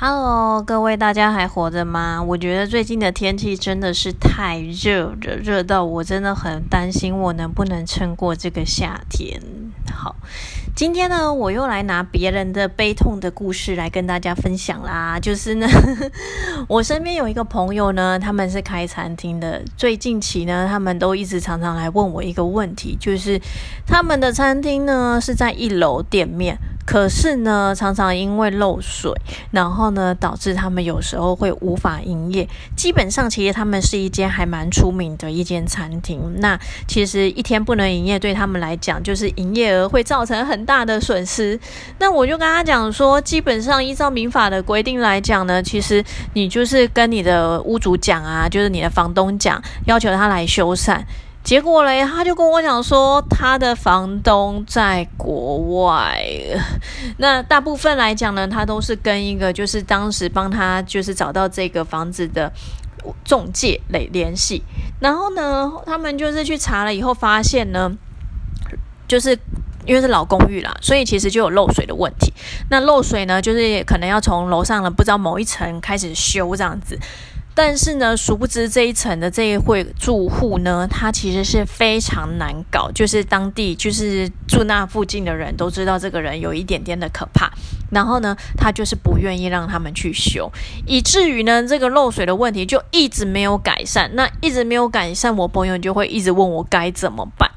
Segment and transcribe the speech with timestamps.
[0.00, 2.22] Hello，各位大家还活着吗？
[2.22, 9.42] 我觉得最近的天气真的是太热了，热到我真的很担心我能不能撑过这个夏天。
[9.92, 10.14] 好，
[10.76, 15.18] 今天呢，我又来拿别人的悲痛的故事来跟大家分享啦。
[15.18, 15.66] 就是呢，
[16.68, 23.40] 我身边有一个朋友呢，他们是开餐厅的，最近期呢，他们都一直常常来问我一个问题，就是
[23.84, 26.56] 他们的餐厅呢是在一楼店面。
[26.88, 29.12] 可是呢，常常因为漏水，
[29.50, 32.48] 然后呢，导致他们有时候会无法营业。
[32.74, 36.18] 基本上，其实他们是一间还蛮出名的一间餐厅。
[36.38, 41.60] 那其实一天不能营业，对他们来讲就是营业额会造成很大的损失。
[41.98, 46.02] 那我就跟他讲说，基本上依照民法的规定来讲呢，其实
[46.32, 50.98] 你就是跟你的屋主讲啊，就是你的房东讲，要求他来修缮。
[51.44, 56.22] 结果嘞，他就跟我讲说，他的房东在国外。
[57.16, 62.52] 那大部分来讲呢，他都是跟一个就是当时帮他就是找到这个房子的
[63.24, 64.62] 中介来联系。
[65.00, 67.90] 然后呢，他们就是去查了以后，发现呢，
[69.06, 69.30] 就是
[69.86, 72.30] 因为是老公寓啦，所以其实就有漏水的问题。
[72.68, 76.98] 那漏水呢，就是可能要从楼上的不知道某一层开始修这样子。
[77.58, 87.50] 但是呢，殊不知这一层的这一户住户呢，他其实是非常难搞，就是当地就是住那附近的人都知道这个人有一点点的可怕。
[87.90, 90.52] 然后呢，他就是不愿意让他们去修，
[90.86, 94.08] 以至于呢，这个漏水的问题就一直没有改善。
[94.14, 97.50] 那一直没有改善，我朋友就会一直问我该怎么办。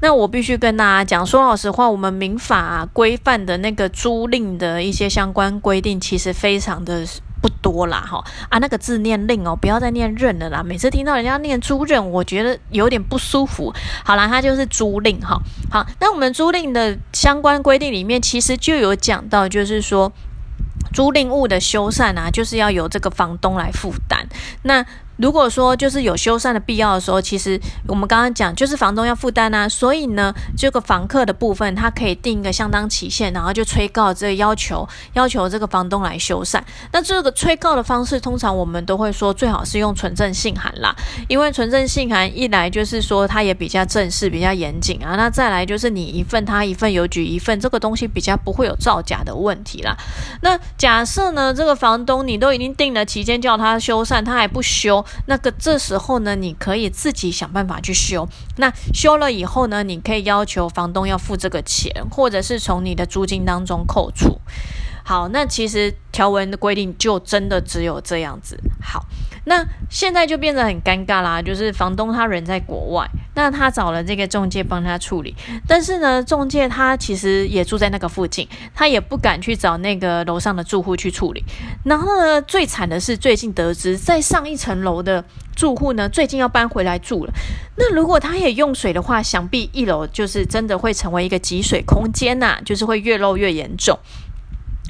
[0.00, 7.04] 那我必须跟大家讲，说老实话，我们民法规范的那个租赁的一些相关规定，其实非常的。
[7.44, 10.62] 不多啦，哈啊，那个字念令哦，不要再念任了啦。
[10.62, 13.70] 每次听到人家念租赁，我觉得有点不舒服。
[14.02, 15.38] 好啦，它就是租赁哈。
[15.70, 20.10] 好，那我们租赁的相关规定里面，其实就有讲到，就是说
[20.94, 24.26] 租赁物的修缮啊，就是要由这个房东来负担。
[24.62, 24.82] 那
[25.16, 36.60] 如果说就是有修缮的必要的时候，其实我们刚刚讲就是房东要负担啊，所以呢，这个房客的部分他可以定一个相当期限，然后就催告这个要求，要求这个房东来修缮。
[36.92, 40.94] 那这个催告的方式，通常我们都会说最好是用纯正信函啦，
[41.28, 49.96] 因为纯正信函一来就是说它也比较正式、比较严谨啊，那再来就是你一份他一份，邮局一份，这个东西比较不会有造假的问题啦。
[50.42, 55.03] 那假设呢，这个房东你都已经定了期间叫他修缮，他还不修。
[55.26, 58.28] 那个这时候呢，你可以自己想办法去修。
[58.56, 64.40] 那修了以后呢，你可以要求房东要付这个钱，或者是从你的租金当中扣除。
[65.04, 68.58] 好，那其实条文的规定就真的只有这样子。
[68.80, 69.04] 好，
[69.44, 75.34] 那现在就变得很尴尬啦，就是房东他人在国外，那他找了这个中介帮他处理，
[75.66, 81.44] 但是呢，中介他其实也住在那个附近，他也不敢去找那个楼上的住户去处理。
[81.84, 85.22] 然后呢，最惨的是最近得知，在上一层楼的
[85.54, 87.32] 住户呢，最近要搬回来住了。
[87.76, 93.98] 那如果他也用水的话，想必一楼就是真的会成为一个积水空间呐，就是会越漏越严重。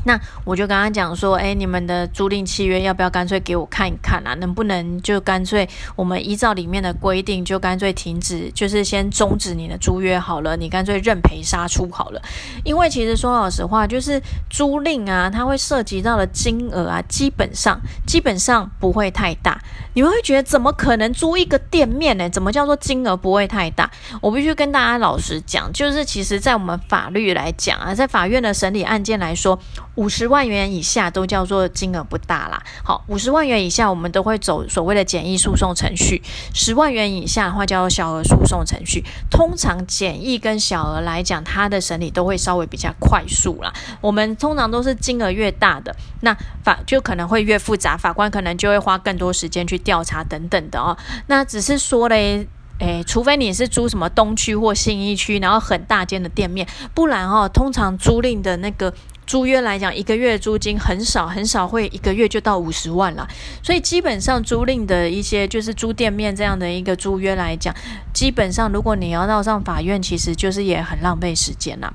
[0.05, 4.35] 那我就跟他讲说，哎，你们的租赁契约要不要干脆给我看一看啊？
[4.35, 12.21] 能不能就干脆我们依照里面的规定，就干脆停止，就是先终止你的租约好了，你干脆认赔杀出好了。
[12.65, 14.21] 因为其实说老实话，就是
[14.51, 19.61] 租赁啊，它会涉及到的金额啊，基本上基本上不会太大。
[19.95, 22.29] 你们会觉得怎么可能租一个店面呢？
[22.29, 23.91] 怎么叫做金额不会太大？
[24.21, 29.59] 我必须跟大家老实讲，就是其实在我们法律来讲啊，在法院的审理案件来说。
[29.97, 32.63] 五十万元以下都叫做金额不大啦。
[32.83, 36.23] 好，五十万元以下我们都会走所谓的简易诉讼程序。
[36.53, 39.05] 十万元以下的话叫做小额诉讼程序。
[39.31, 43.73] 通常简易跟小额来讲，它的审理都会稍微比较快速啦。
[44.01, 50.97] 我们通常都是金额越大的，那法就可能会越复杂，法官可能就会花更多时间去调查等等的哦。
[51.29, 58.93] 那只是说嘞，诶，除非你是租什么东区或信义区，然后很大间的店面，不然哦，通常租赁的那个。
[59.27, 63.27] 租约来讲，一个月租金很少很少会一个月就到五十万了，
[63.63, 67.75] 所以基本上租赁的一些就是租店面这样的一个租约来讲，
[68.13, 71.93] 基本上如果你要闹上法院，其实就是也很浪费时间啦。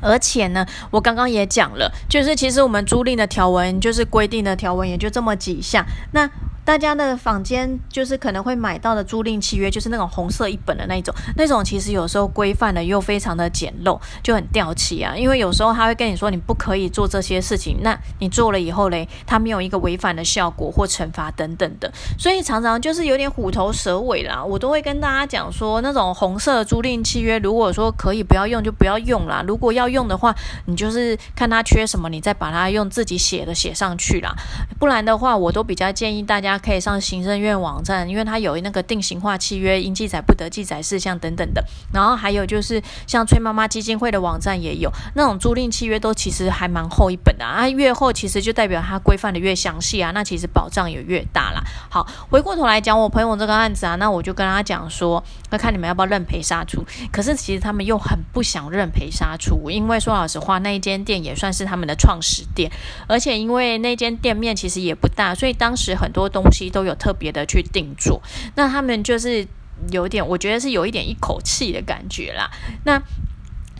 [0.00, 6.28] 而且呢，我刚刚也讲了，就是其实我们租赁的条文就是规定的条文也就这么几项，那。
[6.64, 15.16] 大家的房间就是可能会买到的租赁契约，就是那种红色一本的那种，那种其实有时候规范的又非常的简陋，就很掉漆啊。
[15.16, 24.42] 因为有时候他会跟你说你不可以做这些事情，那你做了以后嘞，他没有一个违反的效果或惩罚等等的，所以常常就是有点虎头蛇尾啦。
[24.44, 29.42] 我都会跟大家讲说，那种红色租赁契约，如果说可以不要用就不要用啦。
[29.46, 30.34] 如果要用的话，
[30.66, 34.32] 你就是看他缺什么，你再把它用自己写的写上去啦。
[34.78, 41.64] 不然的话，我都比较建议大家可以上行政院网站，因为它有那个定型化契约应记载不得记载事项等等的。
[41.92, 47.68] 然后还有就是像崔妈妈基金会的网站也有那种租赁契约，都其实还蛮厚一本的啊。
[47.68, 51.62] 越厚其实就代表它规范的越详细啊，那其实保障也越大啦。
[51.90, 56.84] 好，回过头来讲我朋友这个案子啊，那我就跟他讲说，那看你们要不要认赔杀出。
[57.10, 62.70] 可是其实他们又很不想认赔杀出，因为说老实话，那一间店也算是他们的创始店，
[63.06, 68.20] 而且因为那间店面其实也不大，所以当时很多东东西都有特别的去定做。
[68.56, 69.46] 那他们就是
[69.90, 72.50] 有点，我觉得是有一点一口气的感觉啦。
[72.84, 73.00] 那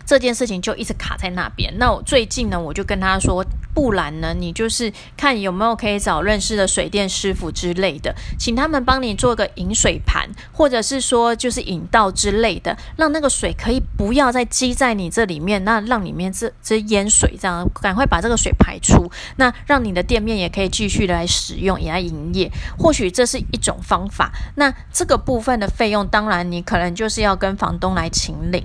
[0.05, 1.73] 这件事情就一直卡在那边。
[1.77, 3.45] 那我最近呢，我就跟他说。
[3.75, 22.51] 不然呢，你就是看有没有可以找认识的水电师傅之类的，请他们帮你做个引水盘，或者是说就是引道之类的，让那个水可以不要再积在你这里面，那让里面这这淹水，这样赶快把这个水排出，那让你的店面也可以继续来使用，也来营业。
[22.77, 24.31] 或许这是一种方法。
[24.53, 28.63] 那这个部分的费用，当然你可能就是要跟房东来请领。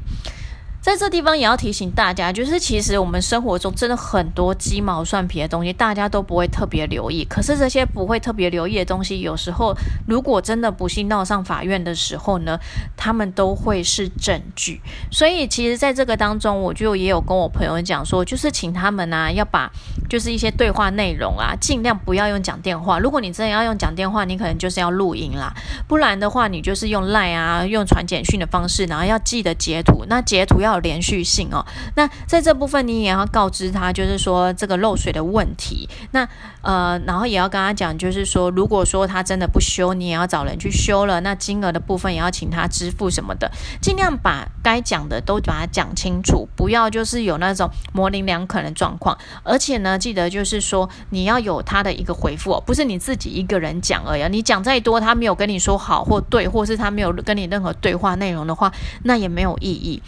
[0.81, 7.25] 在这地方也要提醒大家，就是其实我们生活中真的很多鸡毛蒜皮的东西，大家都不会特别留意。
[7.25, 9.77] 可是这些不会特别留意的东西，有时候
[10.07, 12.59] 如果真的不幸闹上法院的时候呢，
[12.97, 14.81] 他们都会是证据。
[15.11, 19.71] 所以其实在这个当中，我就也有跟我朋友讲说，就是请他们啊要把
[20.09, 23.01] 就是一些对话内容啊，尽量不要用讲电话。
[23.01, 25.53] 如果你真的要用讲电话，你可能就是要录音啦，
[25.89, 30.68] 不然的话你就是用赖啊，用传简讯的方式，然后要记得截图，那截图要。
[30.69, 31.65] 要连续性哦，
[31.97, 35.89] 那在这部分你也要告知他，就是说这个漏水的问题。
[36.13, 36.29] 那
[36.63, 41.21] 呃，然后也要跟他讲，就是说如果说他真的不修，你也要找人去修了。
[41.21, 43.51] 那金额的部分也要请他支付什么的，
[43.81, 49.17] 尽量把该讲的都把它讲清楚，不要就是有那种模棱两可的状况。
[49.43, 54.29] 而且呢，记得就是说你要有他的一个回复哦，不是你自己一个人讲而已。
[54.29, 58.73] 你讲再多，他没有跟你说好或对，或是他没有跟你任何对话内容的话，
[59.05, 60.03] 那也没有意义。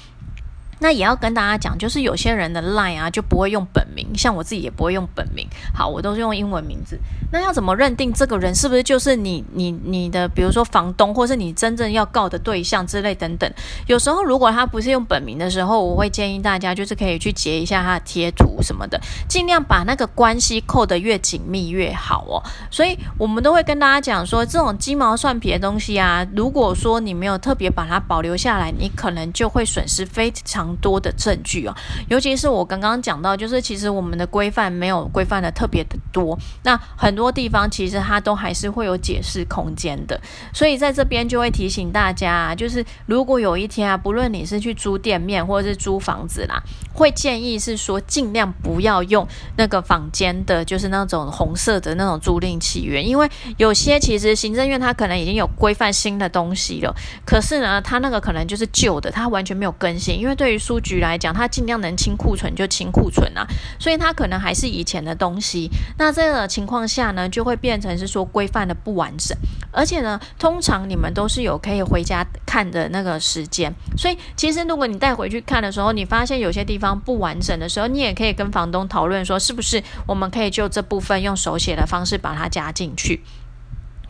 [0.80, 5.46] 那也要跟大家讲，就是有些人的 line 啊就不会用本名，像我自己也不会用本名。
[5.74, 6.98] 好，我都是用英文名字。
[7.30, 13.48] 那要怎么认定这个人是不是就是你、你、你的，比如说房东，或是你真正要告的对象之类等等？
[13.86, 18.98] 有时候如果他不是用本名的时候，我会建议大家就是可以去截一下他的贴图什么的，
[19.28, 22.42] 尽量把那个关系扣得越紧密越好哦。
[22.70, 30.69] 所以我们都会跟大家讲说，这种鸡毛蒜皮的东西啊，如果说你没有特别把它保留下来，你可能就会损失非常。
[30.76, 31.74] 多的证据哦，
[32.08, 40.20] 尤其是我刚刚讲到，就是其实我们的规范没有规范的特别的多，那很多地方其实它都还是会有解释空间的，
[40.52, 46.62] 所以在这边就会提醒大家，啊就是如果有一天啊，不论你是去租店面或者是租房子啦，
[46.92, 49.26] 会建议是说尽量不要用
[49.56, 56.94] 那个房间的，就是那种红色的那种租赁契约，因为有些其实行政院它可能已经有规范新的东西了，
[57.24, 63.44] 可是呢，它那个可能就是旧的，它完全没有更新，因为对于书局来讲，它尽量能清库存就清库存啊，
[63.80, 65.68] 所以它可能还是以前的东西。
[65.98, 69.36] 那这个情况下呢，就会变成是说规范的不完整，
[69.72, 83.22] 而且呢，通常你们都是有可以回家看的那个时间，所以其实如果你带回去看的时候，你发现有些地方不完整的时候，你也可以跟房东讨论说，是不是我们可以就这部分用手写的方式把它加进去。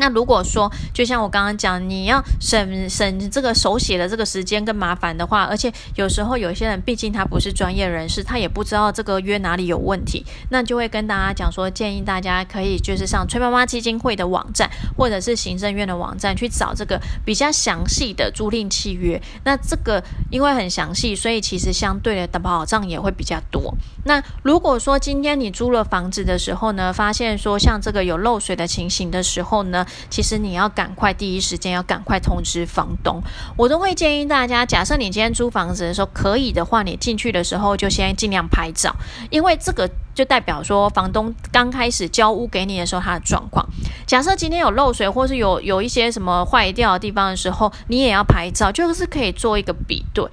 [0.00, 19.20] 那如果说，就像我刚刚讲，你要省省这个手写的这个时间跟麻烦的话，而且有时候有些人毕竟他不是专业人士，他也不知道这个约哪里有问题，那就会跟大家讲说，建议大家可以就是上崔妈妈基金会的网站，或者是行政院的网站去找这个比较详细的租赁契约。
[19.44, 23.74] 那这个因为很详细，所以其实相对的保障也会比较多。
[24.06, 33.22] 那如果说今天你租了房子的时候呢，发现说像这个有漏水的情形的时候呢，其实你要赶快第一时间要赶快通知房东。
[33.56, 38.94] 我都会建议大家，假设你今天租房子的时候可以的话，你进去的时候就先尽量拍照，
[39.30, 43.66] 因为这个就代表说房东刚开始交屋给你的时候他的状况。
[44.06, 50.24] 假设今天有漏水或是有有一些什么坏掉的地方的时候，你也要拍照，就是可以做一个比对。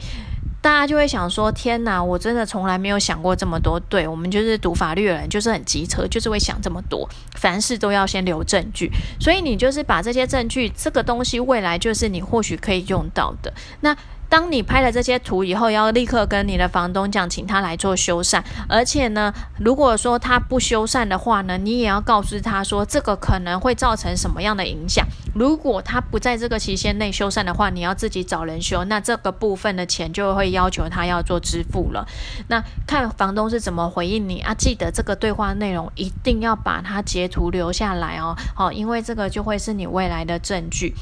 [0.67, 3.79] 大家就会想说：天哪，我真的从来没有想过这么多。
[3.87, 8.91] 对我们就是读法律的人，就是很机车，就是会想这么多，凡事都要先留证据。
[9.17, 13.53] 所以你就是把这些证据，这个东西未来就是你或许可以用到的。
[13.79, 13.95] 那。
[14.29, 18.41] 当你拍了这些图以后，要立刻跟你的房东讲，请他来做修缮。
[18.67, 25.05] 而且呢，如果说他不修缮的话呢，你也要告诉他说，这个可能会造成什么样的影响。
[25.33, 32.07] 如果他不在这个期限内修缮的话，你要自己找人修，那这个部分的钱就会要求他要做支付了。
[32.47, 34.53] 那看房东是怎么回应你啊？
[34.53, 40.93] 记得这个对话内容一定要把它截图留下来哦，好，因为这个就会是你未来的证据。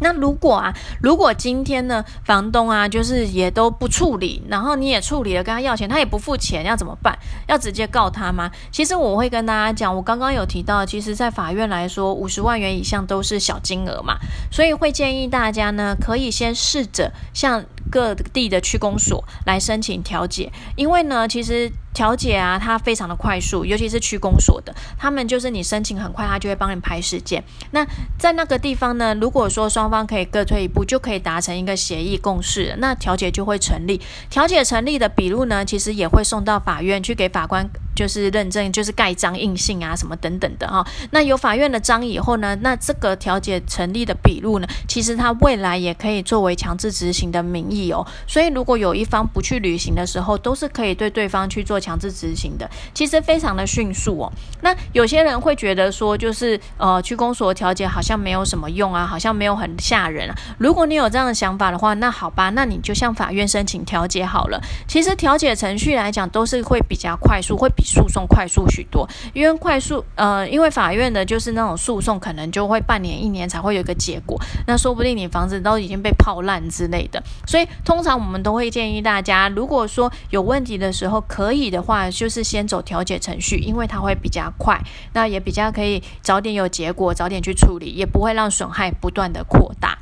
[0.00, 7.18] 那如果啊，如果今天呢，房东啊，就是也都不处理，然后你也处理了，跟他要钱，他也不付钱，要怎么办？
[7.46, 8.50] 要直接告他吗？
[8.70, 14.16] 其实我会跟大家讲，我刚刚有提到，其实在法院来说，五十万元以上都是小金额嘛，
[14.50, 21.70] 所以会建议大家呢，可以先试着向各地的区公所来申请调解，因为呢，其实。
[21.92, 27.42] 调解啊，它非常的快速，尤其是区公所的，他们就是你申请很快，他就会帮你排时间。
[27.72, 27.84] 那
[28.18, 34.00] 在那个地方呢，如果说双方可以各退一步，就可以达成一个协议共识，那调解就会成立。
[34.28, 37.68] 调解成立的笔录呢，其实也会送到法院去给法官。
[38.00, 40.82] 就是认证，就是盖章印信啊，什么等等的哈。
[41.10, 48.06] 那有法院的章以后呢，那这个调解成立的笔录呢，其实它未来也可以作为强制执行的名义哦。
[48.26, 52.66] 所以如果有一方不去履行的时候，都是可以对对方去做强制执行的。
[52.94, 54.32] 其实非常的迅速哦。
[54.62, 60.34] 那有些人会觉得说，就是呃，去公所调解好像没有什么用啊，好像没有很吓人啊。
[60.56, 64.58] 如果你有这样的想法的话，那好吧，那你就向法院申请调解好了。
[64.88, 67.89] 其实调解程序来讲，都是会比较快速，会比。
[67.90, 84.80] 诉讼快速许多，因为快速，呃，因为法院的就是那种诉讼，可能就会半年、一年才会有一个结果，那说不定你房子都已经被泡烂之类的，所以通常我们都会建议大家，如果说有问题的时候，可以的话，就是先走调解程序，因为它会比较快，
[85.12, 89.98] 那也比较可以早点有结果，早点去处理，也不会让损害不断的扩大。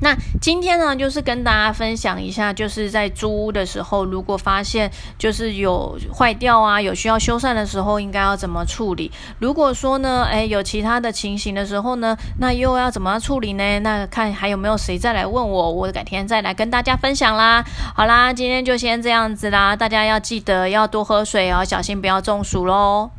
[0.00, 9.12] 那今天呢，就是跟大家分享一下，就是在租屋的时候，如果发现就是有坏掉啊，有需要修缮的时候，应该要怎么处理？
[9.38, 13.78] 如果说呢，诶，有其他的情形的时候呢，那又要怎么处理呢？
[13.80, 17.64] 那看还有没有谁再来问我，我改天再来跟大家分享啦。
[17.94, 23.10] 好啦，今天就先这样子啦，大家要记得要多喝水哦，小心不要中暑喽。